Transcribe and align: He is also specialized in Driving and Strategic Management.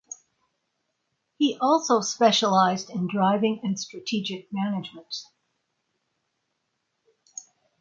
He 1.37 1.51
is 1.53 1.59
also 1.61 2.01
specialized 2.01 2.89
in 2.89 3.07
Driving 3.07 3.59
and 3.61 3.79
Strategic 3.79 4.51
Management. 4.51 5.13